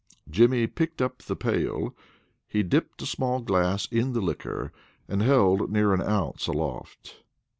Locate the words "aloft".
6.47-7.21